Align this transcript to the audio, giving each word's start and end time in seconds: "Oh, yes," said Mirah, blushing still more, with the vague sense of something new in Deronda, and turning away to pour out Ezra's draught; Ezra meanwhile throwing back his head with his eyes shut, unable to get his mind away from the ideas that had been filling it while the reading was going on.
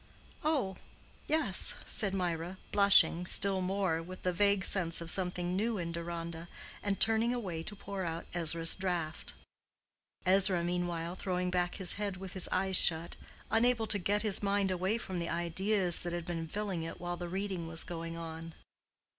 "Oh, 0.43 0.77
yes," 1.27 1.75
said 1.85 2.15
Mirah, 2.15 2.57
blushing 2.71 3.27
still 3.27 3.61
more, 3.61 4.01
with 4.01 4.23
the 4.23 4.33
vague 4.33 4.65
sense 4.65 4.99
of 4.99 5.11
something 5.11 5.55
new 5.55 5.77
in 5.77 5.91
Deronda, 5.91 6.47
and 6.81 6.99
turning 6.99 7.35
away 7.35 7.61
to 7.61 7.75
pour 7.75 8.03
out 8.03 8.25
Ezra's 8.33 8.75
draught; 8.75 9.35
Ezra 10.25 10.63
meanwhile 10.63 11.13
throwing 11.13 11.51
back 11.51 11.75
his 11.75 11.93
head 12.01 12.17
with 12.17 12.33
his 12.33 12.49
eyes 12.51 12.77
shut, 12.77 13.15
unable 13.51 13.85
to 13.85 13.99
get 13.99 14.23
his 14.23 14.41
mind 14.41 14.71
away 14.71 14.97
from 14.97 15.19
the 15.19 15.29
ideas 15.29 16.01
that 16.01 16.13
had 16.13 16.25
been 16.25 16.47
filling 16.47 16.81
it 16.81 16.99
while 16.99 17.15
the 17.15 17.29
reading 17.29 17.67
was 17.67 17.83
going 17.83 18.17
on. 18.17 18.55